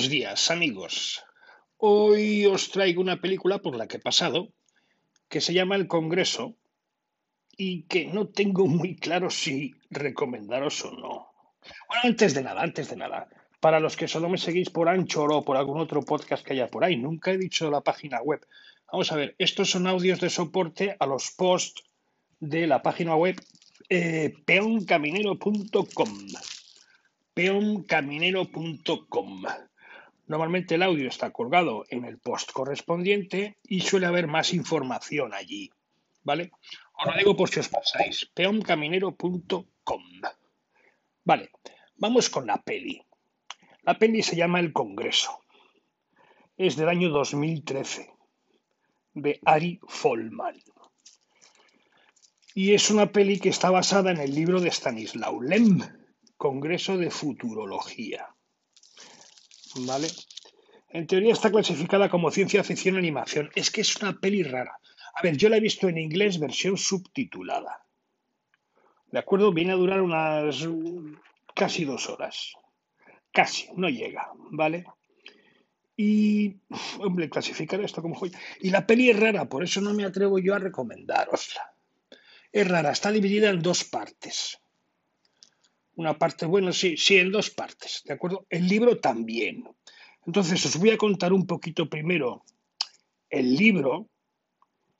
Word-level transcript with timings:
Buenos 0.00 0.12
días, 0.12 0.50
amigos. 0.50 1.22
Hoy 1.76 2.46
os 2.46 2.70
traigo 2.70 3.02
una 3.02 3.20
película 3.20 3.58
por 3.58 3.76
la 3.76 3.86
que 3.86 3.98
he 3.98 4.00
pasado 4.00 4.48
que 5.28 5.42
se 5.42 5.52
llama 5.52 5.76
El 5.76 5.88
Congreso 5.88 6.56
y 7.54 7.82
que 7.82 8.06
no 8.06 8.28
tengo 8.28 8.66
muy 8.66 8.96
claro 8.96 9.28
si 9.28 9.74
recomendaros 9.90 10.82
o 10.86 10.92
no. 10.92 11.26
Bueno, 11.86 12.02
antes 12.04 12.32
de 12.32 12.42
nada, 12.42 12.62
antes 12.62 12.88
de 12.88 12.96
nada, 12.96 13.28
para 13.60 13.78
los 13.78 13.94
que 13.94 14.08
solo 14.08 14.30
me 14.30 14.38
seguís 14.38 14.70
por 14.70 14.88
Anchor 14.88 15.34
o 15.34 15.42
por 15.42 15.58
algún 15.58 15.78
otro 15.78 16.00
podcast 16.00 16.46
que 16.46 16.54
haya 16.54 16.68
por 16.68 16.82
ahí, 16.82 16.96
nunca 16.96 17.32
he 17.32 17.36
dicho 17.36 17.70
la 17.70 17.82
página 17.82 18.22
web. 18.22 18.40
Vamos 18.90 19.12
a 19.12 19.16
ver, 19.16 19.34
estos 19.36 19.70
son 19.70 19.86
audios 19.86 20.18
de 20.18 20.30
soporte 20.30 20.96
a 20.98 21.04
los 21.04 21.30
posts 21.32 21.82
de 22.38 22.66
la 22.66 22.80
página 22.80 23.16
web 23.16 23.38
eh, 23.90 24.32
peoncaminero.com 24.46 26.26
peoncaminero.com. 27.34 29.44
Normalmente 30.30 30.76
el 30.76 30.84
audio 30.84 31.08
está 31.08 31.32
colgado 31.32 31.84
en 31.88 32.04
el 32.04 32.20
post 32.20 32.52
correspondiente 32.52 33.58
y 33.64 33.80
suele 33.80 34.06
haber 34.06 34.28
más 34.28 34.54
información 34.54 35.34
allí. 35.34 35.72
¿Vale? 36.22 36.52
Os 36.92 37.06
lo 37.06 37.18
digo 37.18 37.36
por 37.36 37.48
si 37.50 37.58
os 37.58 37.68
pasáis. 37.68 38.30
peoncaminero.com. 38.32 40.04
Vale, 41.24 41.50
vamos 41.96 42.30
con 42.30 42.46
la 42.46 42.62
peli. 42.62 43.02
La 43.82 43.98
peli 43.98 44.22
se 44.22 44.36
llama 44.36 44.60
El 44.60 44.72
Congreso. 44.72 45.40
Es 46.56 46.76
del 46.76 46.90
año 46.90 47.08
2013, 47.08 48.14
de 49.14 49.40
Ari 49.44 49.80
Folman. 49.88 50.62
Y 52.54 52.74
es 52.74 52.88
una 52.88 53.10
peli 53.10 53.40
que 53.40 53.48
está 53.48 53.70
basada 53.70 54.12
en 54.12 54.18
el 54.18 54.32
libro 54.32 54.60
de 54.60 54.70
Stanislaw 54.70 55.40
Lem, 55.40 55.80
Congreso 56.36 56.98
de 56.98 57.10
Futurología. 57.10 58.32
¿Vale? 59.74 60.08
En 60.92 61.06
teoría 61.06 61.32
está 61.32 61.50
clasificada 61.50 62.08
como 62.08 62.30
ciencia 62.30 62.64
ficción 62.64 62.96
animación. 62.96 63.50
Es 63.54 63.70
que 63.70 63.80
es 63.80 63.96
una 63.96 64.18
peli 64.18 64.42
rara. 64.42 64.78
A 65.14 65.22
ver, 65.22 65.36
yo 65.36 65.48
la 65.48 65.56
he 65.56 65.60
visto 65.60 65.88
en 65.88 65.98
inglés 65.98 66.38
versión 66.38 66.76
subtitulada. 66.76 67.86
¿De 69.10 69.18
acuerdo? 69.18 69.52
Viene 69.52 69.72
a 69.72 69.76
durar 69.76 70.02
unas 70.02 70.66
casi 71.54 71.84
dos 71.84 72.08
horas. 72.08 72.54
Casi, 73.32 73.68
no 73.76 73.88
llega, 73.88 74.30
¿vale? 74.50 74.84
Y, 75.96 76.56
hombre, 76.98 77.28
clasificar 77.28 77.80
esto 77.80 78.02
como. 78.02 78.20
Y 78.60 78.70
la 78.70 78.86
peli 78.86 79.10
es 79.10 79.20
rara, 79.20 79.44
por 79.48 79.62
eso 79.62 79.80
no 79.80 79.94
me 79.94 80.04
atrevo 80.04 80.38
yo 80.38 80.54
a 80.54 80.58
recomendarosla. 80.58 81.74
Es 82.50 82.66
rara, 82.66 82.90
está 82.90 83.12
dividida 83.12 83.50
en 83.50 83.62
dos 83.62 83.84
partes. 83.84 84.58
Una 85.94 86.18
parte, 86.18 86.46
bueno, 86.46 86.72
sí, 86.72 86.96
sí, 86.96 87.18
en 87.18 87.30
dos 87.30 87.50
partes, 87.50 88.02
¿de 88.06 88.14
acuerdo? 88.14 88.46
El 88.48 88.66
libro 88.66 88.98
también. 88.98 89.68
Entonces, 90.30 90.64
os 90.64 90.76
voy 90.78 90.90
a 90.90 90.96
contar 90.96 91.32
un 91.32 91.44
poquito 91.44 91.90
primero 91.90 92.44
el 93.28 93.56
libro 93.56 94.08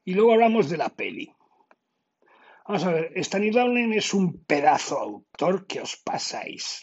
y 0.04 0.14
luego 0.14 0.32
hablamos 0.32 0.68
de 0.68 0.76
la 0.76 0.88
peli. 0.88 1.32
Vamos 2.66 2.82
a 2.82 2.90
ver, 2.90 3.12
Stanislaw 3.14 3.68
Lem 3.68 3.92
es 3.92 4.12
un 4.12 4.42
pedazo 4.42 4.98
autor 4.98 5.68
que 5.68 5.80
os 5.80 5.96
pasáis. 5.98 6.82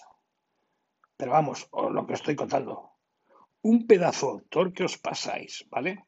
Pero 1.18 1.32
vamos, 1.34 1.68
lo 1.74 2.08
que 2.08 2.14
estoy 2.14 2.38
contando. 2.38 2.92
Un 3.64 3.86
pedazo 3.86 4.30
autor 4.30 4.72
que 4.72 4.86
os 4.86 4.98
pasáis, 4.98 5.66
¿vale? 5.70 6.06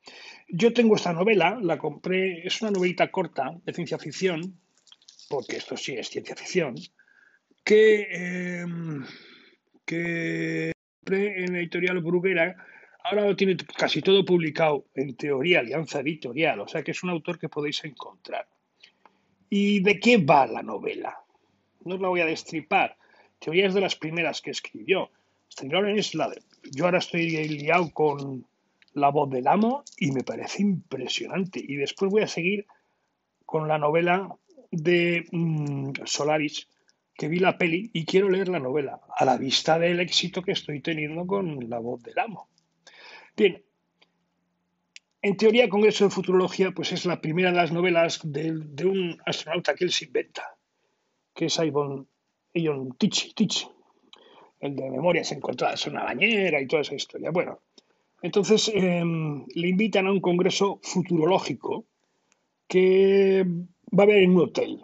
Yo 0.47 0.71
tengo 0.71 0.95
esta 0.95 1.11
novela, 1.11 1.59
la 1.61 1.77
compré, 1.77 2.47
es 2.47 2.61
una 2.61 2.71
novelita 2.71 3.11
corta 3.11 3.51
de 3.65 3.73
ciencia 3.73 3.99
ficción, 3.99 4.61
porque 5.27 5.57
esto 5.57 5.75
sí 5.75 5.91
es 5.97 6.09
ciencia 6.09 6.37
ficción, 6.37 6.75
que, 7.65 8.61
em, 8.61 9.05
que 9.85 10.71
en 11.13 11.55
editorial 11.55 11.99
Bruguera. 11.99 12.55
Ahora 13.03 13.25
lo 13.25 13.35
tiene 13.35 13.55
casi 13.77 14.01
todo 14.01 14.25
publicado, 14.25 14.85
en 14.95 15.15
teoría, 15.15 15.59
Alianza 15.59 16.01
Editorial, 16.01 16.59
o 16.59 16.67
sea 16.67 16.83
que 16.83 16.91
es 16.91 17.03
un 17.03 17.09
autor 17.09 17.39
que 17.39 17.49
podéis 17.49 17.83
encontrar. 17.85 18.47
¿Y 19.49 19.79
de 19.79 19.99
qué 19.99 20.17
va 20.17 20.45
la 20.45 20.61
novela? 20.61 21.17
No 21.85 21.95
os 21.95 22.01
la 22.01 22.09
voy 22.09 22.21
a 22.21 22.25
destripar. 22.25 22.97
Teoría 23.39 23.67
es 23.67 23.73
de 23.73 23.81
las 23.81 23.95
primeras 23.95 24.41
que 24.41 24.51
escribió. 24.51 25.09
es 25.49 26.15
la 26.15 26.29
de... 26.29 26.41
Yo 26.71 26.85
ahora 26.85 26.99
estoy 26.99 27.29
liado 27.29 27.89
con 27.91 28.45
La 28.93 29.09
voz 29.09 29.29
del 29.29 29.47
amo 29.47 29.83
y 29.97 30.11
me 30.11 30.23
parece 30.23 30.61
impresionante. 30.61 31.63
Y 31.65 31.75
después 31.77 32.11
voy 32.11 32.21
a 32.21 32.27
seguir 32.27 32.65
con 33.45 33.67
la 33.67 33.77
novela 33.77 34.29
de 34.71 35.25
mm, 35.31 35.93
Solaris, 36.05 36.67
que 37.19 37.27
vi 37.27 37.39
la 37.39 37.57
peli 37.57 37.91
y 37.91 38.05
quiero 38.05 38.29
leer 38.29 38.47
la 38.47 38.59
novela, 38.59 39.01
a 39.13 39.25
la 39.25 39.37
vista 39.37 39.77
del 39.77 39.99
éxito 39.99 40.41
que 40.41 40.53
estoy 40.53 40.79
teniendo 40.79 41.27
con 41.27 41.69
La 41.69 41.77
voz 41.79 42.01
del 42.01 42.17
amo. 42.17 42.47
Bien, 43.35 43.61
en 45.21 45.35
teoría, 45.35 45.67
Congreso 45.67 46.05
de 46.05 46.11
Futurología 46.11 46.71
pues 46.71 46.93
es 46.93 47.05
la 47.05 47.19
primera 47.19 47.51
de 47.51 47.57
las 47.57 47.73
novelas 47.73 48.21
de, 48.23 48.51
un 48.85 49.17
astronauta 49.25 49.75
que 49.75 49.83
él 49.83 49.91
se 49.91 50.05
inventa, 50.05 50.55
que 51.35 51.47
es 51.47 51.59
Ivan 51.59 52.07
Ion 52.53 52.95
Tichy, 52.97 53.33
el 54.61 54.77
de 54.77 54.89
memorias 54.89 55.33
encontradas 55.33 55.85
en 55.87 55.93
una 55.93 56.05
bañera 56.05 56.61
y 56.61 56.67
toda 56.67 56.83
esa 56.83 56.95
historia. 56.95 57.31
Bueno, 57.31 57.59
entonces 58.21 58.71
em, 58.73 59.45
le 59.55 59.67
invitan 59.67 60.07
a 60.07 60.13
un 60.13 60.21
congreso 60.21 60.79
futurológico 60.83 61.85
que 62.65 63.43
va 63.45 64.03
a 64.03 64.05
haber 64.05 64.23
en 64.23 64.31
un 64.31 64.43
hotel, 64.43 64.79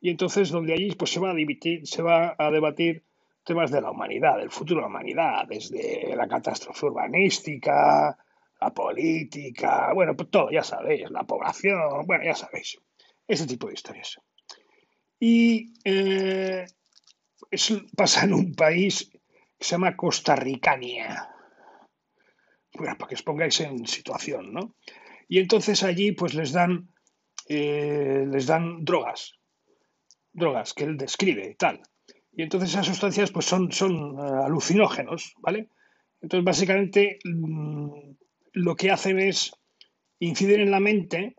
y 0.00 0.10
entonces 0.10 0.50
donde 0.50 0.74
allí 0.74 0.92
pues, 0.94 1.10
se, 1.10 1.20
va 1.20 1.30
a 1.30 1.34
dividir, 1.34 1.86
se 1.86 2.02
va 2.02 2.34
a 2.38 2.50
debatir 2.50 3.04
temas 3.44 3.70
de 3.70 3.80
la 3.80 3.90
humanidad, 3.90 4.38
del 4.38 4.50
futuro 4.50 4.80
de 4.80 4.82
la 4.82 4.88
humanidad, 4.88 5.46
desde 5.48 6.14
la 6.14 6.28
catástrofe 6.28 6.86
urbanística, 6.86 8.16
la 8.60 8.74
política, 8.74 9.92
bueno, 9.94 10.14
pues 10.16 10.30
todo, 10.30 10.50
ya 10.50 10.62
sabéis, 10.62 11.10
la 11.10 11.24
población, 11.24 12.06
bueno, 12.06 12.24
ya 12.24 12.34
sabéis, 12.34 12.78
ese 13.26 13.46
tipo 13.46 13.68
de 13.68 13.74
historias. 13.74 14.20
Y 15.18 15.72
eh, 15.84 16.66
pasa 17.96 18.24
en 18.24 18.34
un 18.34 18.54
país 18.54 19.10
que 19.58 19.64
se 19.64 19.72
llama 19.72 19.96
Costa 19.96 20.36
Ricania. 20.36 21.28
Bueno, 22.74 22.96
para 22.96 23.08
que 23.08 23.14
os 23.14 23.22
pongáis 23.22 23.60
en 23.60 23.86
situación, 23.86 24.52
¿no? 24.52 24.74
Y 25.28 25.38
entonces 25.40 25.82
allí 25.82 26.12
pues 26.12 26.34
les 26.34 26.52
dan, 26.52 26.90
eh, 27.48 28.24
les 28.28 28.46
dan 28.46 28.84
drogas, 28.84 29.38
drogas 30.38 30.74
que 30.74 30.84
él 30.84 30.96
describe 30.96 31.50
y 31.50 31.54
tal. 31.54 31.80
Y 32.32 32.42
entonces 32.42 32.70
esas 32.70 32.86
sustancias 32.86 33.30
pues 33.32 33.46
son, 33.46 33.72
son 33.72 34.18
eh, 34.18 34.44
alucinógenos, 34.44 35.34
¿vale? 35.38 35.68
Entonces 36.20 36.44
básicamente 36.44 37.18
mm, 37.24 38.12
lo 38.52 38.76
que 38.76 38.90
hacen 38.90 39.18
es 39.18 39.52
inciden 40.20 40.60
en 40.60 40.70
la 40.70 40.80
mente, 40.80 41.36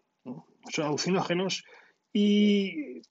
son 0.72 0.86
alucinógenos 0.86 1.64
y 2.14 3.02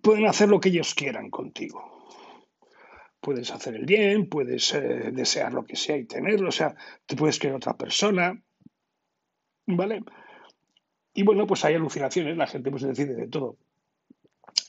pueden 0.00 0.26
hacer 0.26 0.48
lo 0.48 0.60
que 0.60 0.70
ellos 0.70 0.94
quieran 0.94 1.30
contigo. 1.30 2.08
Puedes 3.20 3.52
hacer 3.52 3.76
el 3.76 3.86
bien, 3.86 4.28
puedes 4.28 4.74
eh, 4.74 5.10
desear 5.12 5.52
lo 5.52 5.64
que 5.64 5.76
sea 5.76 5.96
y 5.96 6.04
tenerlo, 6.04 6.48
o 6.48 6.52
sea, 6.52 6.74
te 7.06 7.14
puedes 7.14 7.38
creer 7.38 7.54
otra 7.54 7.76
persona, 7.76 8.42
¿vale? 9.66 10.02
Y 11.14 11.22
bueno, 11.22 11.46
pues 11.46 11.64
hay 11.64 11.74
alucinaciones, 11.74 12.36
la 12.36 12.46
gente 12.46 12.70
pues 12.70 12.82
decide 12.82 13.14
de 13.14 13.28
todo. 13.28 13.58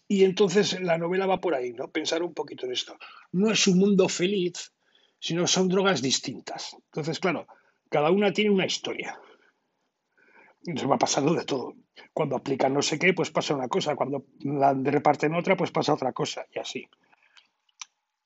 Y 0.08 0.24
entonces 0.24 0.80
la 0.82 0.98
novela 0.98 1.26
va 1.26 1.40
por 1.40 1.56
ahí, 1.56 1.74
¿no? 1.74 1.90
Pensar 1.90 2.24
un 2.24 2.34
poquito 2.34 2.66
en 2.66 2.74
esto. 2.74 2.98
No 3.32 3.52
es 3.52 3.68
un 3.68 3.80
mundo 3.80 4.10
feliz, 4.10 4.74
sino 5.20 5.48
son 5.48 5.70
drogas 5.70 6.02
distintas. 6.02 6.76
Entonces, 6.86 7.20
claro, 7.20 7.48
cada 7.90 8.12
una 8.12 8.34
tiene 8.34 8.52
una 8.52 8.66
historia. 8.66 9.20
Y 10.64 10.74
nos 10.74 10.90
va 10.90 10.98
pasando 10.98 11.34
de 11.34 11.46
todo. 11.46 11.76
Cuando 12.14 12.36
aplican 12.36 12.74
no 12.74 12.82
sé 12.82 13.00
qué, 13.00 13.14
pues 13.14 13.32
pasa 13.32 13.56
una 13.56 13.68
cosa. 13.68 13.96
Cuando 13.96 14.26
la 14.42 14.74
reparten 14.74 15.34
otra, 15.36 15.56
pues 15.56 15.72
pasa 15.72 15.94
otra 15.94 16.12
cosa. 16.12 16.46
Y 16.54 16.60
así. 16.60 16.88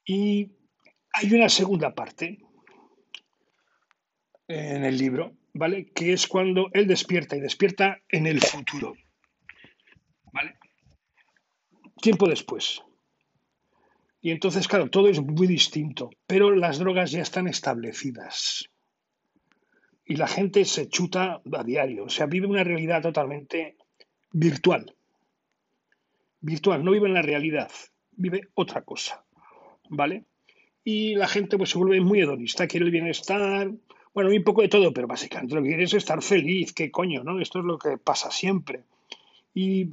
Y 0.06 0.52
hay 1.14 1.34
una 1.34 1.50
segunda 1.50 1.94
parte 1.94 2.40
en 4.48 4.86
el 4.86 4.98
libro, 4.98 5.34
¿vale? 5.54 5.92
Que 5.92 6.14
es 6.14 6.28
cuando 6.28 6.70
él 6.74 6.88
despierta 6.88 7.36
y 7.36 7.42
despierta 7.42 8.02
en 8.10 8.28
el 8.28 8.42
futuro. 8.42 8.96
¿Vale? 10.32 10.58
Tiempo 12.08 12.30
después. 12.30 12.82
Y 14.22 14.32
entonces, 14.32 14.66
claro, 14.70 14.90
todo 14.90 15.10
es 15.10 15.22
muy 15.22 15.46
distinto, 15.46 16.10
pero 16.26 16.56
las 16.56 16.80
drogas 16.80 17.12
ya 17.12 17.22
están 17.22 17.50
establecidas. 17.50 18.70
Y 20.06 20.16
la 20.16 20.28
gente 20.28 20.64
se 20.64 20.88
chuta 20.88 21.42
a 21.52 21.64
diario, 21.66 22.06
o 22.06 22.10
sea, 22.10 22.26
vive 22.26 22.48
una 22.48 22.64
realidad 22.64 23.02
totalmente 23.02 23.76
virtual. 24.32 24.96
Virtual, 26.40 26.82
no 26.82 26.92
vive 26.92 27.08
en 27.08 27.14
la 27.14 27.22
realidad, 27.22 27.70
vive 28.14 28.48
otra 28.54 28.84
cosa, 28.84 29.26
¿vale? 29.90 30.24
Y 30.86 31.16
la 31.16 31.28
gente 31.28 31.58
pues 31.58 31.72
se 31.72 31.78
vuelve 31.78 32.00
muy 32.00 32.22
hedonista, 32.22 32.68
quiere 32.68 32.86
el 32.86 32.92
bienestar, 32.94 33.70
bueno, 34.14 34.30
un 34.30 34.44
poco 34.46 34.62
de 34.62 34.70
todo, 34.70 34.94
pero 34.94 35.08
básicamente 35.08 35.56
lo 35.56 35.62
que 35.62 35.68
quiere 35.68 35.84
es 35.84 35.94
estar 35.94 36.24
feliz, 36.24 36.72
qué 36.72 36.90
coño, 36.90 37.22
¿no? 37.26 37.42
Esto 37.42 37.60
es 37.60 37.66
lo 37.66 37.78
que 37.78 37.98
pasa 37.98 38.32
siempre. 38.32 38.86
Y 39.54 39.90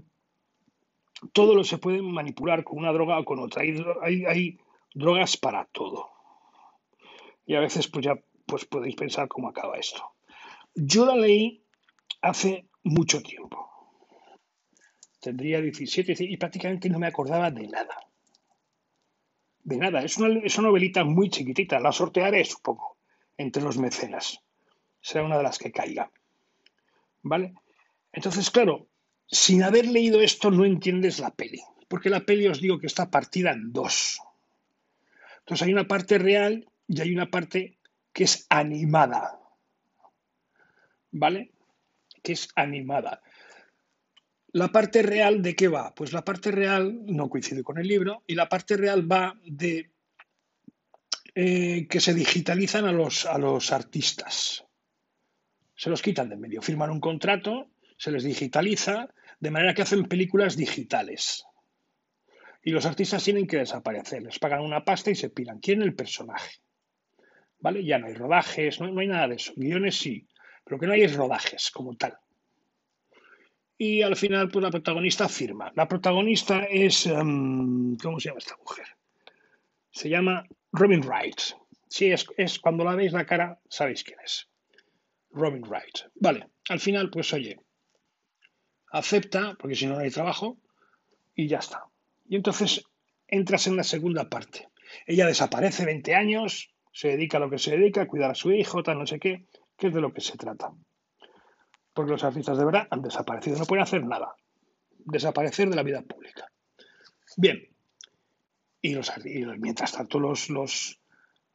todo 1.33 1.55
lo 1.55 1.65
se 1.65 1.79
puede 1.79 2.03
manipular 2.03 2.65
con 2.65 2.79
una 2.79 2.93
droga 2.93 3.19
o 3.19 3.25
con 3.25 3.39
otra. 3.39 3.63
Hay, 3.63 4.25
hay, 4.25 4.59
drogas 4.95 5.37
para 5.37 5.65
todo. 5.67 6.11
Y 7.47 7.55
a 7.55 7.61
veces 7.61 7.89
pues 7.89 8.05
ya 8.05 8.15
pues 8.47 8.65
podéis 8.65 8.95
pensar 8.95 9.29
cómo 9.29 9.49
acaba 9.49 9.77
esto. 9.77 10.15
Yo 10.75 11.05
la 11.07 11.17
leí 11.17 11.65
hace 12.21 12.69
mucho 12.83 13.23
tiempo. 13.23 13.71
Tendría 15.21 15.61
17 15.61 16.15
y 16.21 16.37
prácticamente 16.37 16.89
no 16.89 16.99
me 16.99 17.07
acordaba 17.07 17.51
de 17.51 17.67
nada. 17.67 17.97
De 19.63 19.77
nada. 19.77 20.03
Es 20.03 20.19
una, 20.19 20.39
es 20.41 20.59
una 20.59 20.69
novelita 20.69 21.03
muy 21.05 21.31
chiquitita. 21.31 21.81
La 21.81 21.93
sortearé, 21.93 22.45
supongo, 22.45 22.99
entre 23.37 23.63
los 23.63 23.79
mecenas. 23.79 24.41
Será 25.01 25.25
una 25.25 25.39
de 25.39 25.43
las 25.43 25.59
que 25.59 25.73
caiga. 25.73 26.11
¿Vale? 27.23 27.55
Entonces, 28.13 28.51
claro, 28.51 28.87
sin 29.26 29.62
haber 29.62 29.87
leído 29.87 30.21
esto 30.21 30.50
no 30.50 30.65
entiendes 30.65 31.19
la 31.19 31.31
peli. 31.31 31.61
Porque 31.88 32.11
la 32.11 32.25
peli 32.25 32.47
os 32.49 32.61
digo 32.61 32.79
que 32.79 32.87
está 32.87 33.11
partida 33.11 33.53
en 33.53 33.73
dos. 33.73 34.19
Entonces 35.41 35.67
hay 35.67 35.73
una 35.73 35.87
parte 35.87 36.19
real 36.19 36.67
y 36.88 37.00
hay 37.00 37.12
una 37.12 37.31
parte 37.31 37.79
que 38.12 38.25
es 38.25 38.47
animada. 38.49 39.38
¿Vale? 41.11 41.53
Que 42.23 42.32
es 42.32 42.49
animada. 42.55 43.23
La 44.53 44.69
parte 44.69 45.03
real 45.03 45.43
de 45.43 45.56
qué 45.56 45.69
va? 45.69 45.94
Pues 45.94 46.12
la 46.12 46.25
parte 46.25 46.50
real 46.50 47.00
no 47.06 47.29
coincide 47.29 47.62
con 47.62 47.79
el 47.79 47.88
libro 47.88 48.23
y 48.27 48.35
la 48.35 48.49
parte 48.49 48.77
real 48.77 49.11
va 49.11 49.38
de 49.44 49.91
eh, 51.35 51.88
que 51.88 52.00
se 52.00 52.15
digitalizan 52.15 52.85
a 52.85 52.93
los, 52.93 53.27
a 53.27 53.37
los 53.38 53.73
artistas. 53.73 54.65
Se 55.75 55.91
los 55.91 56.00
quitan 56.00 56.29
de 56.29 56.37
medio, 56.37 56.62
firman 56.62 56.91
un 56.91 57.00
contrato, 57.00 57.69
se 57.96 58.11
les 58.11 58.25
digitaliza, 58.25 59.08
de 59.41 59.50
manera 59.50 59.75
que 59.75 59.82
hacen 59.82 60.05
películas 60.05 60.56
digitales. 60.56 61.44
Y 62.62 62.70
los 62.70 62.87
artistas 62.87 63.23
tienen 63.23 63.46
que 63.46 63.58
desaparecer, 63.58 64.23
les 64.23 64.38
pagan 64.38 64.62
una 64.62 64.85
pasta 64.85 65.11
y 65.11 65.14
se 65.14 65.31
piran. 65.31 65.58
¿Quién 65.61 65.82
el 65.82 65.94
personaje? 65.94 66.61
¿Vale? 67.58 67.85
Ya 67.85 67.99
no 67.99 68.06
hay 68.06 68.14
rodajes, 68.14 68.81
no, 68.81 68.99
hay 68.99 69.06
nada 69.06 69.29
de 69.29 69.37
eso. 69.37 69.52
Guiones 69.56 69.96
sí, 69.96 70.26
pero 70.64 70.79
que 70.79 70.87
no 70.87 70.93
hay 70.93 71.02
es 71.02 71.14
rodajes 71.14 71.70
como 71.70 71.94
tal. 71.96 72.17
Y 73.76 74.02
al 74.02 74.17
final, 74.17 74.49
pues 74.50 74.62
la 74.62 74.70
protagonista 74.70 75.29
firma. 75.29 75.73
La 75.75 75.88
protagonista 75.88 76.64
es. 76.64 77.06
Em, 77.06 77.96
¿Cómo 77.96 78.20
se 78.20 78.29
llama 78.29 78.38
esta 78.38 78.56
mujer? 78.56 78.87
Se 79.91 80.08
llama 80.08 80.46
Robin 80.73 81.00
Wright. 81.00 81.41
Sí, 81.88 82.11
es, 82.11 82.26
es, 82.37 82.58
cuando 82.58 82.85
la 82.85 82.94
veis 82.94 83.12
la 83.12 83.26
cara, 83.26 83.61
sabéis 83.69 84.05
quién 84.05 84.19
es. 84.25 84.49
Robin 85.31 85.62
Wright. 85.62 86.11
Vale, 86.14 86.49
al 86.69 86.81
final, 86.81 87.11
pues 87.11 87.32
oye, 87.32 87.58
acepta, 88.94 89.56
porque 89.58 89.75
si 89.75 89.87
no, 89.87 89.94
no 89.94 90.00
hay 90.00 90.11
trabajo, 90.11 90.56
y 91.35 91.49
ya 91.49 91.58
está. 91.58 91.85
Y 92.26 92.37
entonces 92.37 92.85
entras 93.26 93.67
en 93.67 93.76
la 93.76 93.85
segunda 93.85 94.31
parte. 94.31 94.69
Ella 95.06 95.26
desaparece 95.26 95.85
20 95.85 96.14
años, 96.14 96.73
se 96.93 97.08
dedica 97.08 97.38
a 97.38 97.41
lo 97.41 97.50
que 97.50 97.58
se 97.58 97.73
dedica, 97.73 98.02
a 98.02 98.06
cuidar 98.06 98.31
a 98.31 98.35
su 98.35 98.52
hijo, 98.52 98.82
tal, 98.82 98.99
no 98.99 99.06
sé 99.06 99.19
qué, 99.19 99.46
que 99.76 99.88
es 99.88 99.94
de 99.94 100.00
lo 100.00 100.12
que 100.12 100.20
se 100.20 100.38
trata. 100.38 100.73
Porque 101.93 102.12
los 102.12 102.23
artistas 102.23 102.56
de 102.56 102.64
verdad 102.64 102.87
han 102.91 103.02
desaparecido, 103.02 103.58
no 103.58 103.67
pueden 103.67 103.82
hacer 103.82 104.05
nada. 104.05 104.35
Desaparecer 104.99 105.69
de 105.69 105.76
la 105.76 105.82
vida 105.82 106.02
pública. 106.02 106.50
Bien. 107.37 107.69
Y, 108.81 108.94
los, 108.94 109.11
mientras 109.58 109.93
tanto 109.93 110.20
los, 110.20 110.50
los, 110.50 111.00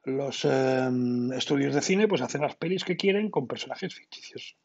los 0.04 0.46
em, 0.46 1.32
estudios 1.32 1.74
de 1.74 1.82
cine 1.82 2.08
pues 2.08 2.22
hacen 2.22 2.42
las 2.42 2.56
pelis 2.56 2.84
que 2.84 2.98
quieren 2.98 3.30
con 3.30 3.48
personajes 3.48 3.96
ficticios. 3.96 4.58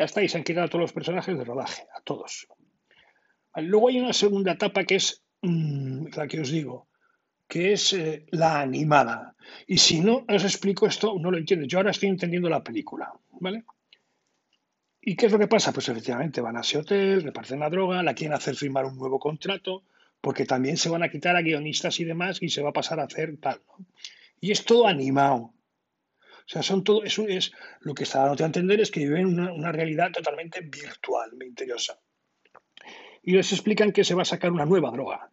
Ya 0.00 0.06
está, 0.06 0.22
y 0.22 0.28
se 0.28 0.38
han 0.38 0.44
quitado 0.44 0.66
a 0.66 0.68
todos 0.68 0.80
los 0.80 0.92
personajes 0.92 1.36
de 1.36 1.44
rodaje, 1.44 1.82
a 1.96 2.00
todos. 2.00 2.48
Luego 3.56 3.88
hay 3.88 4.00
una 4.00 4.12
segunda 4.12 4.52
etapa 4.52 4.84
que 4.84 4.96
es 4.96 5.22
Mm, 5.42 6.08
la 6.16 6.26
que 6.26 6.40
os 6.40 6.50
digo, 6.50 6.88
que 7.48 7.72
es 7.72 7.92
eh, 7.94 8.26
la 8.30 8.60
animada. 8.60 9.34
Y 9.66 9.78
si 9.78 10.00
no 10.00 10.24
os 10.28 10.44
explico 10.44 10.86
esto, 10.86 11.16
no 11.18 11.30
lo 11.30 11.38
entiendo. 11.38 11.66
Yo 11.66 11.78
ahora 11.78 11.90
estoy 11.90 12.08
entendiendo 12.08 12.48
la 12.48 12.62
película, 12.62 13.12
¿vale? 13.40 13.64
¿Y 15.00 15.16
qué 15.16 15.26
es 15.26 15.32
lo 15.32 15.38
que 15.38 15.48
pasa? 15.48 15.72
Pues 15.72 15.88
efectivamente 15.88 16.42
van 16.42 16.58
a 16.58 16.60
ese 16.60 16.78
hotel, 16.78 17.22
reparten 17.22 17.60
la 17.60 17.70
droga, 17.70 18.02
la 18.02 18.14
quieren 18.14 18.36
hacer 18.36 18.54
firmar 18.54 18.84
un 18.84 18.98
nuevo 18.98 19.18
contrato, 19.18 19.82
porque 20.20 20.44
también 20.44 20.76
se 20.76 20.90
van 20.90 21.02
a 21.02 21.08
quitar 21.08 21.36
a 21.36 21.42
guionistas 21.42 21.98
y 22.00 22.04
demás 22.04 22.42
y 22.42 22.50
se 22.50 22.62
va 22.62 22.68
a 22.68 22.74
pasar 22.74 23.00
a 23.00 23.04
hacer 23.04 23.38
tal, 23.38 23.62
¿no? 23.66 23.86
Y 24.42 24.52
es 24.52 24.64
todo 24.64 24.86
animado. 24.86 25.54
O 26.50 26.52
sea, 26.52 26.62
son 26.62 26.82
todo, 26.82 27.04
eso 27.04 27.28
es 27.28 27.52
lo 27.80 27.94
que 27.94 28.02
está 28.02 28.26
dando 28.26 28.42
a 28.42 28.46
entender 28.46 28.80
es 28.80 28.90
que 28.90 29.00
viven 29.00 29.26
una, 29.26 29.52
una 29.52 29.70
realidad 29.70 30.10
totalmente 30.10 30.60
virtual, 30.62 31.30
misteriosa 31.36 32.00
y 33.22 33.32
les 33.32 33.52
explican 33.52 33.92
que 33.92 34.04
se 34.04 34.14
va 34.14 34.22
a 34.22 34.26
sacar 34.26 34.52
una 34.52 34.64
nueva 34.64 34.90
droga, 34.90 35.30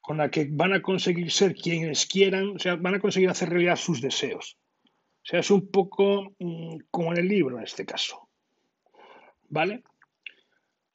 con 0.00 0.18
la 0.18 0.30
que 0.30 0.48
van 0.50 0.72
a 0.72 0.82
conseguir 0.82 1.30
ser 1.30 1.54
quienes 1.54 2.06
quieran, 2.06 2.56
o 2.56 2.58
sea, 2.58 2.76
van 2.76 2.96
a 2.96 3.00
conseguir 3.00 3.28
hacer 3.28 3.48
realidad 3.50 3.76
sus 3.76 4.00
deseos. 4.00 4.58
O 4.84 5.30
sea, 5.30 5.40
es 5.40 5.50
un 5.50 5.70
poco 5.70 6.34
mm, 6.38 6.78
como 6.90 7.12
en 7.12 7.18
el 7.18 7.28
libro 7.28 7.58
en 7.58 7.64
este 7.64 7.84
caso. 7.84 8.28
¿Vale? 9.50 9.82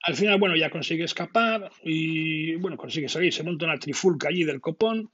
Al 0.02 0.16
final, 0.16 0.40
bueno, 0.40 0.56
ya 0.56 0.70
consigue 0.70 1.06
escapar 1.06 1.72
y, 1.84 2.56
bueno, 2.56 2.78
consigue 2.78 3.08
salir, 3.08 3.32
se 3.32 3.44
monta 3.44 3.66
una 3.66 3.80
trifulca 3.80 4.28
allí 4.28 4.44
del 4.44 4.60
copón. 4.60 5.12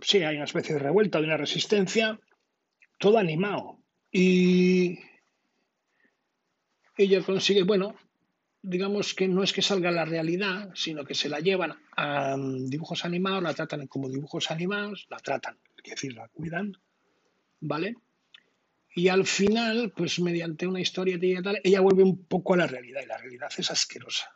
Sí, 0.00 0.22
hay 0.22 0.36
una 0.36 0.44
especie 0.44 0.74
de 0.74 0.80
revuelta, 0.80 1.20
de 1.20 1.26
una 1.26 1.36
resistencia, 1.36 2.18
todo 2.98 3.18
animado. 3.18 3.78
Y 4.10 4.98
ella 6.96 7.22
consigue, 7.22 7.62
bueno, 7.62 7.94
digamos 8.62 9.14
que 9.14 9.28
no 9.28 9.42
es 9.42 9.52
que 9.52 9.62
salga 9.62 9.90
la 9.90 10.04
realidad, 10.04 10.70
sino 10.74 11.04
que 11.04 11.14
se 11.14 11.28
la 11.28 11.40
llevan 11.40 11.74
a 11.96 12.36
mm, 12.36 12.66
dibujos 12.66 13.04
animados, 13.04 13.42
la 13.42 13.54
tratan 13.54 13.86
como 13.86 14.08
dibujos 14.08 14.50
animados, 14.50 15.06
la 15.10 15.18
tratan, 15.18 15.58
es 15.76 15.90
decir, 15.90 16.14
la 16.14 16.28
cuidan, 16.28 16.76
¿vale? 17.60 17.96
Y 18.94 19.08
al 19.08 19.26
final, 19.26 19.92
pues 19.96 20.18
mediante 20.18 20.66
una 20.66 20.80
historia 20.80 21.18
y 21.20 21.42
tal, 21.42 21.60
ella 21.62 21.80
vuelve 21.80 22.02
un 22.02 22.24
poco 22.24 22.54
a 22.54 22.56
la 22.56 22.66
realidad 22.66 23.02
y 23.02 23.06
la 23.06 23.18
realidad 23.18 23.50
es 23.56 23.70
asquerosa, 23.70 24.32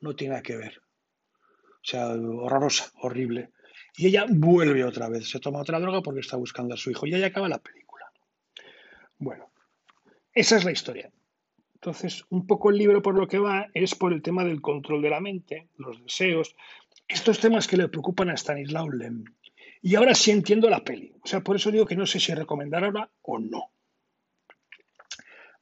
no 0.00 0.14
tiene 0.14 0.32
nada 0.32 0.42
que 0.42 0.56
ver. 0.56 0.80
O 1.82 1.84
sea, 1.84 2.08
horrorosa, 2.10 2.92
horrible. 3.00 3.50
Y 3.96 4.06
ella 4.06 4.26
vuelve 4.28 4.84
otra 4.84 5.08
vez, 5.08 5.28
se 5.28 5.40
toma 5.40 5.60
otra 5.60 5.78
droga 5.78 6.02
porque 6.02 6.20
está 6.20 6.36
buscando 6.36 6.74
a 6.74 6.78
su 6.78 6.90
hijo 6.90 7.06
y 7.06 7.14
ahí 7.14 7.22
acaba 7.22 7.48
la 7.48 7.58
película. 7.58 8.10
Bueno, 9.18 9.50
esa 10.32 10.56
es 10.56 10.64
la 10.64 10.72
historia. 10.72 11.12
Entonces, 11.74 12.24
un 12.30 12.46
poco 12.46 12.70
el 12.70 12.78
libro 12.78 13.02
por 13.02 13.18
lo 13.18 13.26
que 13.26 13.38
va 13.38 13.68
es 13.74 13.94
por 13.94 14.12
el 14.12 14.22
tema 14.22 14.44
del 14.44 14.60
control 14.60 15.02
de 15.02 15.10
la 15.10 15.20
mente, 15.20 15.68
los 15.76 16.02
deseos, 16.02 16.54
estos 17.08 17.40
temas 17.40 17.66
que 17.66 17.76
le 17.76 17.88
preocupan 17.88 18.30
a 18.30 18.36
Stanislaw 18.36 18.88
Lem. 18.90 19.24
Y 19.82 19.96
ahora 19.96 20.14
sí 20.14 20.30
entiendo 20.30 20.70
la 20.70 20.84
peli. 20.84 21.12
O 21.22 21.26
sea, 21.26 21.40
por 21.40 21.56
eso 21.56 21.70
digo 21.70 21.86
que 21.86 21.96
no 21.96 22.06
sé 22.06 22.20
si 22.20 22.32
recomendar 22.34 22.84
ahora 22.84 23.10
o 23.22 23.38
no. 23.38 23.72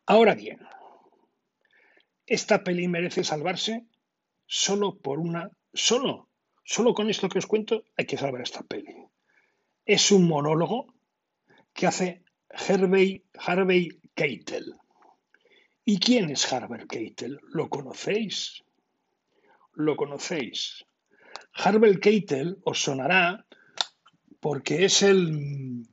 Ahora 0.07 0.35
bien, 0.35 0.61
esta 2.26 2.62
peli 2.62 2.87
merece 2.87 3.25
salvarse 3.25 3.87
solo 4.47 4.99
por 4.99 5.19
una, 5.19 5.50
solo, 5.73 6.29
solo 6.71 6.95
con 6.95 7.11
esto 7.11 7.29
que 7.29 7.41
os 7.43 7.47
cuento 7.47 7.83
hay 7.97 8.07
que 8.07 8.17
salvar 8.17 8.43
esta 8.43 8.62
peli. 8.62 8.95
Es 9.85 10.12
un 10.12 10.29
monólogo 10.29 10.95
que 11.73 11.89
hace 11.89 12.23
Harvey, 12.49 13.25
Harvey 13.35 13.89
Keitel. 14.15 14.77
¿Y 15.85 15.99
quién 15.99 16.31
es 16.31 16.53
Harvey 16.53 16.87
Keitel? 16.87 17.41
¿Lo 17.49 17.69
conocéis? 17.69 18.62
¿Lo 19.75 19.97
conocéis? 19.97 20.85
Harvey 21.55 21.99
Keitel 21.99 22.59
os 22.62 22.81
sonará 22.81 23.45
porque 24.39 24.85
es 24.85 25.03
el, 25.03 25.89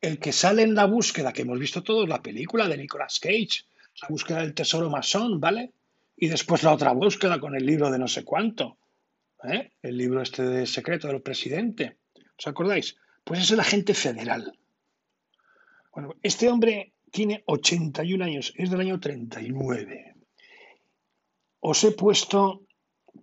el 0.00 0.18
que 0.18 0.32
sale 0.32 0.62
en 0.62 0.74
la 0.74 0.86
búsqueda 0.86 1.32
que 1.32 1.42
hemos 1.42 1.58
visto 1.60 1.84
todos, 1.84 2.08
la 2.08 2.20
película 2.20 2.66
de 2.66 2.78
Nicolas 2.78 3.20
Cage, 3.20 3.62
la 4.02 4.08
búsqueda 4.08 4.40
del 4.40 4.54
tesoro 4.54 4.90
masón, 4.90 5.38
¿vale? 5.38 5.72
Y 6.16 6.26
después 6.26 6.64
la 6.64 6.74
otra 6.74 6.90
búsqueda 6.94 7.38
con 7.38 7.54
el 7.54 7.64
libro 7.64 7.92
de 7.92 7.98
no 8.00 8.08
sé 8.08 8.24
cuánto, 8.24 8.79
¿eh? 9.44 9.72
el 9.82 9.96
libro 9.96 10.22
este 10.22 10.42
de 10.42 10.66
secreto 10.66 11.08
del 11.08 11.22
presidente. 11.22 11.98
¿Os 12.38 12.46
acordáis? 12.46 12.96
Pues 13.24 13.40
es 13.40 13.50
el 13.50 13.60
agente 13.60 13.94
federal. 13.94 14.58
Bueno, 15.92 16.16
este 16.22 16.48
hombre 16.48 16.94
tiene 17.10 17.42
81 17.46 18.24
años, 18.24 18.52
es 18.56 18.70
del 18.70 18.80
año 18.80 19.00
39. 19.00 20.14
Os 21.60 21.84
he 21.84 21.92
puesto, 21.92 22.66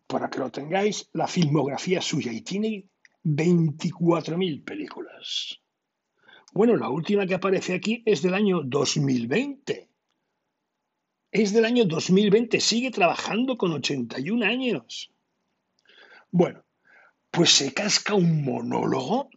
para 0.05 0.29
que 0.29 0.39
lo 0.39 0.51
tengáis, 0.51 1.09
la 1.13 1.27
filmografía 1.27 2.01
suya 2.01 2.31
y 2.31 2.41
tiene 2.41 2.85
24.000 3.23 4.63
películas. 4.63 5.59
Bueno, 6.53 6.75
la 6.75 6.89
última 6.89 7.25
que 7.25 7.35
aparece 7.35 7.73
aquí 7.73 8.03
es 8.05 8.21
del 8.21 8.33
año 8.33 8.61
2020. 8.63 9.89
Es 11.31 11.53
del 11.53 11.65
año 11.65 11.85
2020, 11.85 12.59
sigue 12.59 12.91
trabajando 12.91 13.57
con 13.57 13.71
81 13.73 14.45
años. 14.45 15.11
Bueno, 16.37 16.63
pues 17.31 17.49
se 17.49 17.73
casca 17.73 18.13
un 18.13 18.45
monólogo 18.45 19.31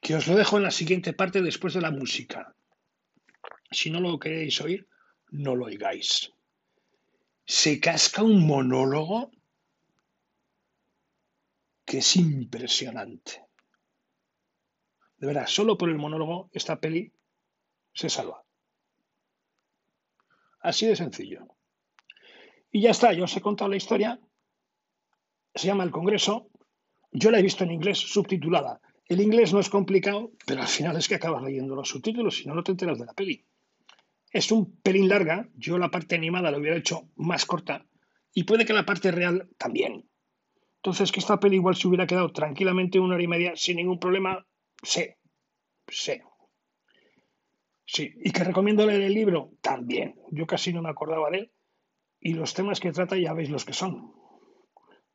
que 0.00 0.14
os 0.14 0.28
lo 0.28 0.36
dejo 0.36 0.56
en 0.56 0.62
la 0.62 0.70
siguiente 0.70 1.12
parte 1.12 1.42
después 1.42 1.74
de 1.74 1.80
la 1.80 1.90
música. 1.90 2.54
Si 3.72 3.90
no 3.90 3.98
lo 3.98 4.20
queréis 4.20 4.60
oír, 4.60 4.86
no 5.32 5.56
lo 5.56 5.64
oigáis. 5.64 6.32
Se 7.44 7.80
casca 7.80 8.22
un 8.22 8.46
monólogo 8.46 9.32
que 11.84 11.98
es 11.98 12.14
impresionante. 12.14 13.44
De 15.16 15.26
verdad, 15.26 15.48
solo 15.48 15.76
por 15.76 15.88
el 15.88 15.98
monólogo 15.98 16.50
esta 16.52 16.78
peli 16.78 17.12
se 17.92 18.08
salva. 18.08 18.44
Así 20.60 20.86
de 20.86 20.94
sencillo. 20.94 21.48
Y 22.70 22.82
ya 22.82 22.90
está, 22.90 23.12
yo 23.12 23.24
os 23.24 23.36
he 23.36 23.40
contado 23.40 23.68
la 23.68 23.76
historia. 23.76 24.20
Se 25.54 25.66
llama 25.66 25.84
El 25.84 25.90
Congreso. 25.90 26.48
Yo 27.12 27.30
la 27.30 27.38
he 27.38 27.42
visto 27.42 27.64
en 27.64 27.72
inglés 27.72 27.98
subtitulada. 27.98 28.80
El 29.06 29.20
inglés 29.20 29.52
no 29.52 29.60
es 29.60 29.68
complicado, 29.68 30.32
pero 30.46 30.62
al 30.62 30.68
final 30.68 30.96
es 30.96 31.08
que 31.08 31.16
acabas 31.16 31.42
leyendo 31.42 31.74
los 31.74 31.88
subtítulos, 31.88 32.38
si 32.38 32.46
no, 32.46 32.54
no 32.54 32.62
te 32.62 32.72
enteras 32.72 32.98
de 32.98 33.04
la 33.04 33.12
peli. 33.12 33.44
Es 34.30 34.50
un 34.50 34.76
pelín 34.76 35.08
larga, 35.08 35.48
yo 35.54 35.76
la 35.76 35.90
parte 35.90 36.14
animada 36.14 36.50
la 36.50 36.58
hubiera 36.58 36.78
hecho 36.78 37.10
más 37.16 37.44
corta 37.44 37.84
y 38.32 38.44
puede 38.44 38.64
que 38.64 38.72
la 38.72 38.86
parte 38.86 39.10
real 39.10 39.50
también. 39.58 40.08
Entonces, 40.76 41.12
que 41.12 41.20
esta 41.20 41.38
peli 41.38 41.56
igual 41.56 41.76
se 41.76 41.86
hubiera 41.86 42.06
quedado 42.06 42.32
tranquilamente 42.32 42.98
una 42.98 43.14
hora 43.14 43.22
y 43.22 43.28
media 43.28 43.52
sin 43.54 43.76
ningún 43.76 43.98
problema, 43.98 44.46
sé, 44.82 45.18
sé. 45.86 46.22
Sí, 47.84 48.14
y 48.24 48.30
que 48.30 48.44
recomiendo 48.44 48.86
leer 48.86 49.02
el 49.02 49.12
libro, 49.12 49.52
también. 49.60 50.14
Yo 50.30 50.46
casi 50.46 50.72
no 50.72 50.82
me 50.82 50.88
acordaba 50.88 51.30
de 51.30 51.38
él. 51.38 51.52
Y 52.20 52.34
los 52.34 52.54
temas 52.54 52.80
que 52.80 52.92
trata 52.92 53.16
ya 53.18 53.34
veis 53.34 53.50
los 53.50 53.64
que 53.64 53.74
son. 53.74 54.14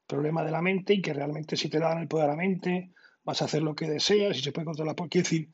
Problema 0.07 0.43
de 0.43 0.51
la 0.51 0.61
mente 0.61 0.93
y 0.93 1.01
que 1.01 1.13
realmente 1.13 1.57
si 1.57 1.69
te 1.69 1.79
dan 1.79 1.99
el 1.99 2.07
poder 2.07 2.25
a 2.25 2.29
la 2.29 2.37
mente, 2.37 2.91
vas 3.23 3.41
a 3.41 3.45
hacer 3.45 3.61
lo 3.61 3.75
que 3.75 3.89
deseas 3.89 4.37
y 4.37 4.41
se 4.41 4.51
puede 4.51 4.65
controlar. 4.65 4.95
Quiero 4.95 5.23
decir, 5.23 5.49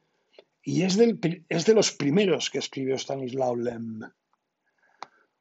y 0.64 0.84
es, 0.84 0.96
del, 0.96 1.20
es 1.50 1.66
de 1.66 1.74
los 1.74 1.92
primeros 1.92 2.50
que 2.50 2.60
escribió 2.60 2.96
Stanislaw 2.96 3.56
Lem. 3.56 4.02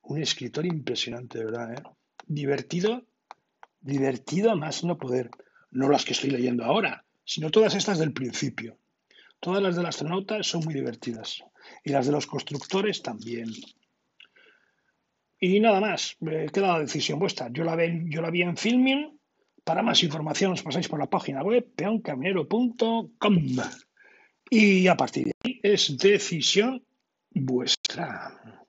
Un 0.03 0.21
escritor 0.21 0.67
impresionante, 0.67 1.39
de 1.39 1.45
verdad. 1.45 1.75
¿eh? 1.75 1.83
Divertido, 2.27 3.05
divertido 3.81 4.51
a 4.51 4.57
más 4.57 4.83
no 4.83 4.99
poder. 4.99 5.31
No 5.71 5.89
las 5.89 6.05
que 6.05 6.13
estoy 6.13 6.31
leyendo 6.31 6.65
ahora, 6.65 7.05
sino 7.25 7.51
todas 7.51 7.75
estas 7.75 7.99
del 7.99 8.13
principio. 8.13 8.79
Todas 9.39 9.63
las 9.63 9.77
del 9.77 9.87
astronauta 9.87 10.43
son 10.43 10.65
muy 10.65 10.75
divertidas. 10.75 11.45
Y 11.85 11.91
las 11.91 12.07
de 12.07 12.13
los 12.13 12.27
constructores 12.27 13.03
también. 13.03 13.51
Y 15.45 15.59
nada 15.59 15.81
más, 15.81 16.17
eh, 16.21 16.47
queda 16.53 16.75
la 16.75 16.79
decisión 16.79 17.19
vuestra. 17.19 17.49
Yo 17.51 17.65
la, 17.65 17.77
yo 18.05 18.23
la 18.23 18.31
vi 18.31 18.43
en 18.43 18.57
filming 18.57 19.19
para 19.65 19.83
más 19.83 20.01
información 20.05 20.53
os 20.53 20.63
pasáis 20.63 20.87
por 20.87 21.01
la 21.01 21.11
página 21.11 21.43
web 21.43 21.67
peoncaminero.com 21.75 23.37
y 24.51 24.87
a 24.87 24.97
partir 24.97 25.25
de 25.27 25.33
ahí 25.43 25.61
es 25.65 25.97
decisión 25.99 26.85
vuestra. 27.31 28.63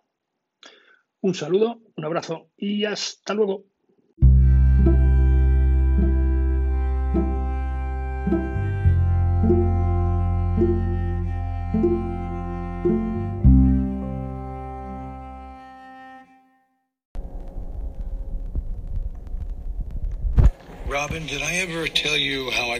Un 1.21 1.35
saludo, 1.35 1.79
un 1.95 2.05
abrazo 2.05 2.49
y 2.57 2.85
hasta 2.85 3.35
luego. 3.35 3.65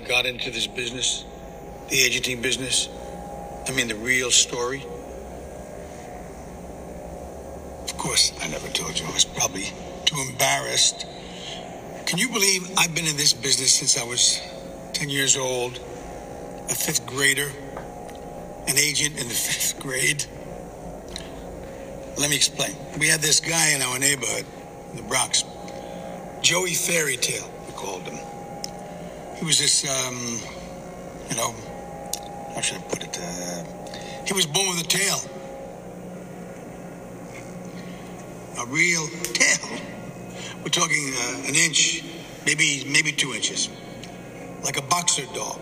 Got 0.08 0.26
into 0.26 0.52
this 0.52 0.68
business? 0.68 1.26
The 1.90 2.02
agenting 2.02 2.42
business? 2.42 2.90
I 3.68 3.72
mean, 3.72 3.88
the 3.88 3.96
real 3.96 4.32
story? 4.32 4.86
Of 7.84 7.98
course, 7.98 8.34
I 8.42 8.48
never 8.48 8.68
told 8.70 9.00
you. 9.00 9.06
I 9.06 9.12
was 9.14 9.26
probably 9.26 9.66
too 10.06 10.18
embarrassed. 10.30 11.06
Can 12.06 12.20
you 12.20 12.30
believe 12.30 12.70
I've 12.78 12.94
been 12.94 13.08
in 13.08 13.18
this 13.18 13.34
business 13.34 13.72
since 13.74 13.98
I 13.98 14.04
was 14.04 14.42
10 14.94 15.10
years 15.10 15.38
old? 15.38 15.80
A 16.70 16.76
fifth 16.76 17.06
grader? 17.06 17.50
An 18.68 18.78
agent 18.78 19.20
in 19.20 19.28
the 19.28 19.34
fifth 19.48 19.80
grade? 19.80 20.26
Let 22.18 22.30
me 22.30 22.36
explain. 22.36 22.76
We 23.00 23.08
had 23.08 23.22
this 23.22 23.40
guy 23.40 23.72
in 23.72 23.82
our 23.82 24.00
neighborhood, 24.00 24.46
in 24.92 24.98
the 24.98 25.04
Bronx, 25.04 25.44
Joey 26.42 26.74
Fairytale 26.74 27.50
we 27.68 27.74
called 27.74 28.04
him. 28.04 28.33
He 29.38 29.46
was 29.46 29.60
this, 29.60 29.84
um, 29.90 30.40
you 31.30 31.36
know, 31.36 31.54
how 32.56 32.62
should 32.62 32.78
I 32.78 32.82
put 32.82 33.04
it? 33.04 33.20
Uh, 33.20 33.64
he 34.26 34.34
was 34.34 34.46
born 34.46 34.70
with 34.70 34.82
a 34.82 34.88
tail. 34.88 35.20
A 38.60 38.66
real 38.68 39.08
tail. 39.34 39.80
We're 40.64 40.70
talking 40.70 41.14
uh, 41.16 41.48
an 41.48 41.56
inch, 41.56 42.04
maybe 42.46 42.86
maybe 42.88 43.12
two 43.12 43.34
inches, 43.34 43.70
like 44.64 44.78
a 44.78 44.84
boxer 44.84 45.26
dog. 45.34 45.60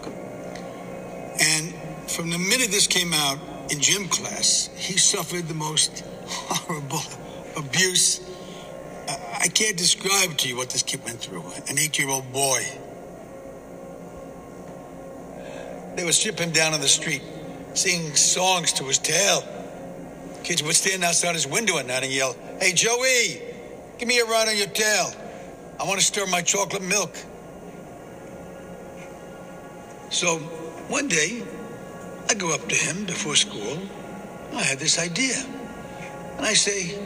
And 1.40 1.74
from 2.10 2.30
the 2.30 2.38
minute 2.38 2.72
this 2.72 2.88
came 2.88 3.14
out 3.14 3.40
in 3.72 3.80
gym 3.80 4.08
class, 4.10 4.70
he 4.76 4.98
suffered 4.98 5.48
the 5.48 5.54
most 5.54 6.06
horrible 6.28 7.04
abuse 7.58 8.22
I 9.42 9.48
can't 9.48 9.76
describe 9.76 10.38
to 10.38 10.50
you 10.50 10.56
what 10.56 10.70
this 10.70 10.84
kid 10.84 11.04
went 11.04 11.20
through. 11.20 11.44
An 11.68 11.80
eight 11.80 11.98
year 11.98 12.10
old 12.10 12.32
boy. 12.32 12.64
They 15.96 16.04
would 16.04 16.14
strip 16.14 16.40
him 16.40 16.52
down 16.52 16.74
on 16.74 16.82
the 16.82 16.88
street, 16.88 17.22
sing 17.74 18.16
songs 18.16 18.74
to 18.74 18.86
his 18.86 18.98
tail. 18.98 19.44
Kids 20.44 20.64
would 20.64 20.76
stand 20.76 21.04
outside 21.04 21.36
his 21.36 21.48
window 21.48 21.78
at 21.78 21.86
night 21.86 22.04
and 22.04 22.12
yell, 22.12 22.36
Hey, 22.60 22.74
Joey, 22.74 23.42
give 23.98 24.08
me 24.08 24.20
a 24.20 24.26
ride 24.26 24.48
on 24.48 24.58
your 24.58 24.68
tail. 24.68 25.14
I 25.80 25.84
want 25.84 26.00
to 26.00 26.06
stir 26.06 26.26
my 26.28 26.42
chocolate 26.42 26.84
milk. 26.84 27.16
So 30.10 30.38
one 30.88 31.08
day, 31.08 31.44
I 32.30 32.34
go 32.34 32.54
up 32.54 32.68
to 32.70 32.76
him 32.76 33.06
before 33.06 33.36
school. 33.36 33.78
I 34.54 34.64
had 34.64 34.80
this 34.80 35.00
idea. 35.00 35.36
And 36.38 36.46
I 36.46 36.54
say, 36.54 37.00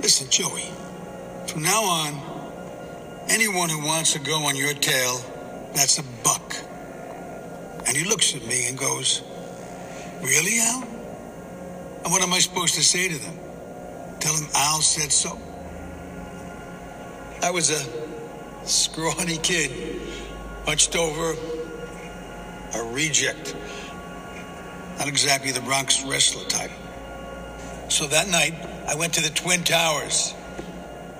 Listen, 0.00 0.30
Joey, 0.30 0.64
from 1.46 1.62
now 1.62 1.82
on, 1.82 3.26
anyone 3.28 3.68
who 3.68 3.84
wants 3.84 4.12
to 4.12 4.20
go 4.20 4.44
on 4.44 4.54
your 4.54 4.72
tail, 4.74 5.18
that's 5.74 5.98
a 5.98 6.04
buck. 6.22 6.54
And 7.88 7.96
he 7.96 8.04
looks 8.04 8.36
at 8.36 8.46
me 8.46 8.68
and 8.68 8.78
goes, 8.78 9.22
Really, 10.22 10.60
Al? 10.60 10.82
And 12.04 12.12
what 12.12 12.22
am 12.22 12.32
I 12.32 12.38
supposed 12.38 12.74
to 12.74 12.82
say 12.82 13.08
to 13.08 13.18
them? 13.18 13.34
Tell 14.20 14.34
them 14.34 14.46
Al 14.54 14.80
said 14.80 15.10
so? 15.10 15.36
I 17.42 17.50
was 17.50 17.70
a 17.70 18.66
scrawny 18.66 19.38
kid, 19.38 20.00
hunched 20.66 20.94
over, 20.94 21.34
a 22.74 22.82
reject. 22.92 23.56
Not 24.98 25.08
exactly 25.08 25.50
the 25.50 25.60
Bronx 25.62 26.04
wrestler 26.04 26.44
type. 26.44 26.70
So 27.88 28.06
that 28.06 28.28
night, 28.28 28.54
I 28.86 28.94
went 28.94 29.14
to 29.14 29.22
the 29.22 29.30
Twin 29.30 29.64
Towers 29.64 30.34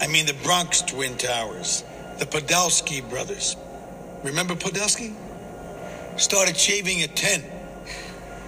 I 0.01 0.07
mean 0.07 0.27
the 0.27 0.35
Bronx 0.45 0.83
Twin 0.83 1.17
Towers, 1.17 1.83
the 2.19 2.25
Podolsky 2.25 3.09
brothers. 3.11 3.57
Remember 4.23 4.55
Podolsky? 4.55 5.13
Started 6.19 6.57
shaving 6.57 7.03
at 7.03 7.15
10. 7.15 7.45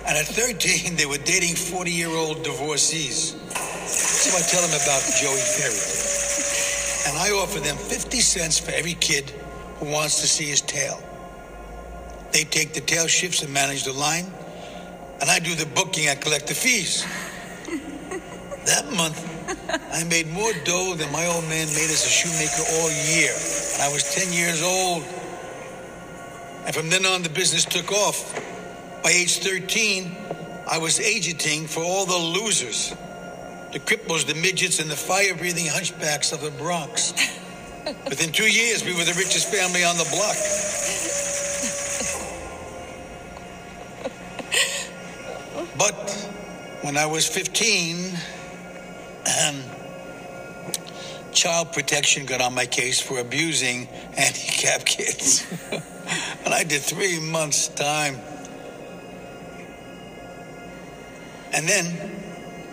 And 0.07 0.19
at 0.19 0.27
13, 0.27 0.97
they 0.97 1.07
were 1.07 1.19
dating 1.19 1.55
40 1.55 1.91
year 1.91 2.09
old 2.09 2.43
divorcees. 2.43 3.37
So 3.55 4.37
I 4.37 4.43
tell 4.43 4.61
them 4.61 4.75
about 4.75 5.03
Joey 5.15 5.39
Ferry. 5.39 5.79
And 7.07 7.17
I 7.17 7.31
offer 7.41 7.61
them 7.61 7.77
50 7.77 8.19
cents 8.19 8.59
for 8.59 8.73
every 8.73 8.95
kid 8.95 9.31
who 9.79 9.87
wants 9.87 10.21
to 10.21 10.27
see 10.27 10.47
his 10.47 10.61
tail. 10.63 11.01
They 12.33 12.43
take 12.43 12.73
the 12.73 12.81
tail 12.81 13.07
shifts 13.07 13.43
and 13.43 13.53
manage 13.53 13.85
the 13.85 13.93
line. 13.93 14.27
And 15.21 15.31
I 15.31 15.39
do 15.39 15.55
the 15.55 15.67
booking 15.67 16.09
and 16.09 16.21
collect 16.21 16.49
the 16.49 16.55
fees. 16.55 17.07
That 18.67 18.93
month, 18.93 19.19
I 19.93 20.03
made 20.05 20.29
more 20.29 20.53
dough 20.65 20.95
than 20.97 21.11
my 21.13 21.25
old 21.27 21.45
man 21.45 21.67
made 21.69 21.91
as 21.91 22.05
a 22.05 22.09
shoemaker 22.09 22.65
all 22.83 22.91
year. 23.15 23.33
And 23.75 23.83
I 23.83 23.93
was 23.93 24.03
10 24.15 24.33
years 24.33 24.61
old. 24.61 25.05
And 26.71 26.77
from 26.77 26.89
then 26.89 27.05
on, 27.05 27.25
the 27.25 27.29
business 27.29 27.65
took 27.65 27.91
off. 27.91 28.33
By 29.03 29.11
age 29.11 29.39
13, 29.39 30.17
I 30.71 30.79
was 30.79 31.01
agenting 31.01 31.67
for 31.67 31.83
all 31.83 32.07
the 32.07 32.17
losers 32.17 32.95
the 33.73 33.81
cripples, 33.81 34.25
the 34.25 34.37
midgets, 34.37 34.79
and 34.79 34.89
the 34.89 34.95
fire 34.95 35.35
breathing 35.35 35.67
hunchbacks 35.67 36.33
of 36.33 36.41
the 36.43 36.53
Bronx. 36.53 37.13
Within 38.09 38.31
two 38.31 38.49
years, 38.49 38.85
we 38.85 38.95
were 38.95 39.03
the 39.03 39.15
richest 39.15 39.53
family 39.53 39.83
on 39.83 39.97
the 39.97 40.05
block. 40.13 40.37
But 45.77 46.11
when 46.83 46.97
I 46.97 47.07
was 47.07 47.27
15, 47.27 48.17
um, 49.49 49.63
child 51.33 51.73
protection 51.73 52.27
got 52.27 52.41
on 52.41 52.55
my 52.55 52.67
case 52.67 53.01
for 53.01 53.19
abusing 53.19 53.87
handicapped 54.17 54.87
kids. 54.87 55.45
and 56.45 56.55
I 56.55 56.65
did 56.65 56.83
three 56.83 57.21
months' 57.21 57.69
time. 57.69 58.17
And 61.53 61.69
then, 61.69 61.87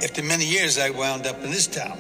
after 0.04 0.24
many 0.24 0.46
years, 0.46 0.78
I 0.78 0.92
wound 0.92 1.26
up 1.28 1.44
in 1.44 1.52
this 1.52 1.68
town. 1.68 1.98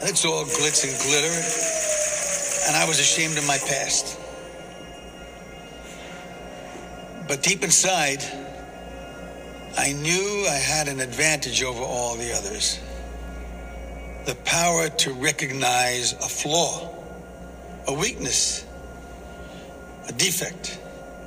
And 0.00 0.08
it's 0.08 0.24
all 0.24 0.44
glitz 0.44 0.84
and 0.84 0.94
glitter. 1.02 2.68
And 2.68 2.76
I 2.76 2.86
was 2.88 3.00
ashamed 3.00 3.38
of 3.38 3.46
my 3.46 3.58
past. 3.58 4.18
But 7.26 7.42
deep 7.42 7.62
inside, 7.62 8.22
I 9.76 9.92
knew 9.92 10.46
I 10.48 10.54
had 10.54 10.88
an 10.88 11.00
advantage 11.00 11.62
over 11.62 11.82
all 11.82 12.16
the 12.16 12.32
others. 12.32 12.80
The 14.26 14.34
power 14.44 14.88
to 14.88 15.12
recognize 15.14 16.12
a 16.12 16.28
flaw, 16.28 16.94
a 17.86 17.92
weakness, 17.92 18.64
a 20.08 20.12
defect, 20.12 20.78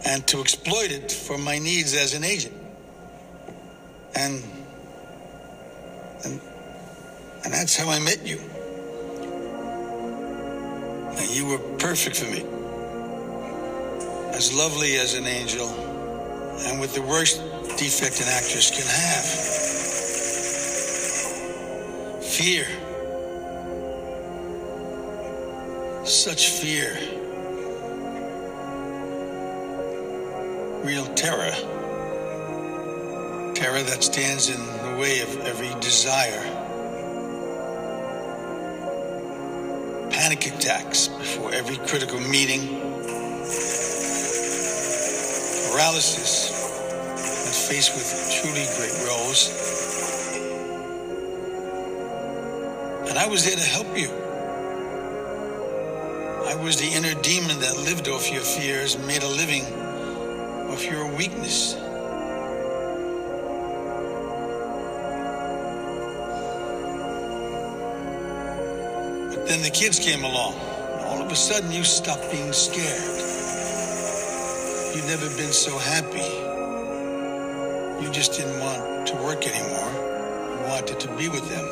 and 0.05 0.25
to 0.27 0.41
exploit 0.41 0.91
it 0.91 1.11
for 1.11 1.37
my 1.37 1.59
needs 1.59 1.93
as 1.95 2.13
an 2.13 2.23
agent. 2.23 2.55
And 4.15 4.43
and 6.25 6.41
and 7.43 7.53
that's 7.53 7.77
how 7.77 7.89
I 7.89 7.99
met 7.99 8.25
you. 8.25 8.39
And 11.17 11.29
you 11.35 11.45
were 11.45 11.59
perfect 11.77 12.17
for 12.17 12.25
me. 12.25 12.43
As 14.35 14.53
lovely 14.53 14.97
as 14.97 15.13
an 15.13 15.27
angel, 15.27 15.67
and 15.67 16.79
with 16.79 16.93
the 16.95 17.01
worst 17.01 17.41
defect 17.77 18.21
an 18.21 18.27
actress 18.27 18.71
can 18.71 18.87
have. 18.87 19.25
Fear. 22.23 22.65
Such 26.05 26.49
fear. 26.49 27.20
Real 30.83 31.05
terror. 31.13 31.51
Terror 33.53 33.83
that 33.83 33.99
stands 34.01 34.49
in 34.49 34.57
the 34.57 34.97
way 34.99 35.21
of 35.21 35.29
every 35.45 35.69
desire. 35.79 36.41
Panic 40.09 40.47
attacks 40.47 41.07
before 41.07 41.53
every 41.53 41.77
critical 41.85 42.19
meeting. 42.19 42.79
Paralysis 45.69 46.49
when 47.45 47.53
faced 47.53 47.93
with 47.93 48.41
truly 48.41 48.65
great 48.75 48.97
roles. 49.07 49.49
And 53.07 53.19
I 53.19 53.27
was 53.27 53.45
there 53.45 53.55
to 53.55 53.63
help 53.63 53.95
you. 53.95 54.09
I 56.47 56.55
was 56.55 56.77
the 56.77 56.87
inner 56.87 57.13
demon 57.21 57.59
that 57.59 57.77
lived 57.77 58.07
off 58.07 58.31
your 58.31 58.41
fears, 58.41 58.97
made 58.97 59.21
a 59.21 59.27
living 59.27 59.90
off 60.71 60.85
your 60.89 61.05
weakness. 61.17 61.73
But 69.35 69.47
then 69.47 69.61
the 69.63 69.71
kids 69.73 69.99
came 69.99 70.23
along. 70.23 70.53
and 70.55 71.01
All 71.07 71.21
of 71.21 71.29
a 71.29 71.35
sudden, 71.35 71.71
you 71.71 71.83
stopped 71.83 72.31
being 72.31 72.53
scared. 72.53 73.01
You'd 74.95 75.05
never 75.05 75.27
been 75.35 75.51
so 75.51 75.77
happy. 75.77 76.29
You 78.03 78.11
just 78.11 78.33
didn't 78.33 78.59
want 78.59 79.07
to 79.07 79.15
work 79.17 79.45
anymore. 79.45 79.91
You 80.55 80.67
wanted 80.67 80.99
to 81.01 81.07
be 81.17 81.27
with 81.27 81.47
them. 81.49 81.65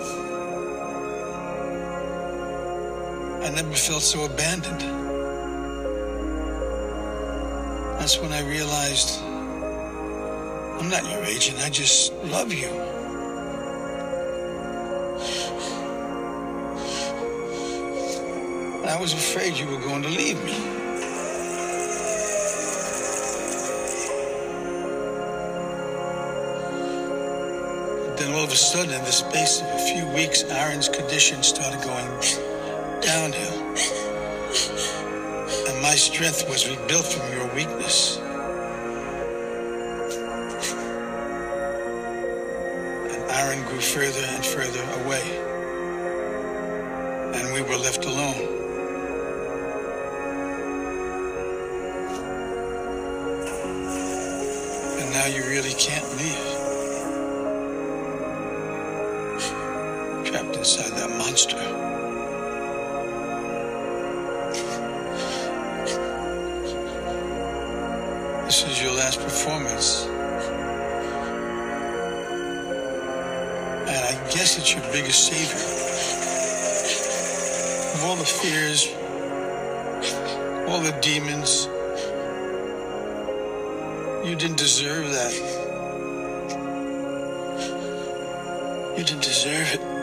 I 3.43 3.49
never 3.55 3.73
felt 3.73 4.03
so 4.03 4.25
abandoned. 4.25 5.08
That's 8.09 8.21
when 8.23 8.33
I 8.33 8.41
realized 8.41 9.21
I'm 9.21 10.89
not 10.89 11.07
your 11.11 11.23
agent. 11.25 11.59
I 11.59 11.69
just 11.69 12.11
love 12.23 12.51
you. 12.51 12.67
I 18.89 18.97
was 18.99 19.13
afraid 19.13 19.57
you 19.57 19.67
were 19.67 19.77
going 19.77 20.01
to 20.01 20.09
leave 20.09 20.43
me. 20.43 20.53
Then 28.17 28.33
all 28.33 28.43
of 28.43 28.51
a 28.51 28.55
sudden, 28.55 28.91
in 28.91 29.03
the 29.03 29.11
space 29.11 29.61
of 29.61 29.67
a 29.67 29.77
few 29.77 30.07
weeks, 30.15 30.41
Aaron's 30.45 30.89
condition 30.89 31.43
started 31.43 31.83
going 31.83 32.09
downhill. 33.03 34.88
My 35.81 35.95
strength 35.95 36.47
was 36.49 36.67
rebuilt 36.69 37.05
from 37.05 37.31
your 37.31 37.47
weakness. 37.55 38.17
And 42.97 43.31
Aaron 43.31 43.63
grew 43.65 43.79
further 43.79 44.25
and 44.27 44.45
further 44.45 44.83
away. 45.03 45.23
And 47.33 47.53
we 47.53 47.61
were 47.61 47.77
left 47.77 48.03
alone. 48.05 48.35
And 54.99 55.11
now 55.13 55.27
you 55.27 55.43
really 55.45 55.73
can't 55.73 56.09
leave. 56.17 56.57
Trapped 60.25 60.55
inside 60.57 60.91
that 60.91 61.09
monster. 61.17 61.98
Biggest 75.01 75.27
savior. 75.31 75.55
Of 77.95 78.03
all 78.03 78.17
the 78.17 78.25
fears, 78.25 78.87
all 80.67 80.81
the 80.81 80.91
demons, 80.99 81.67
you 84.27 84.35
didn't 84.35 84.57
deserve 84.57 85.09
that. 85.09 85.33
You 88.97 89.05
didn't 89.05 89.23
deserve 89.23 89.73
it. 89.73 89.98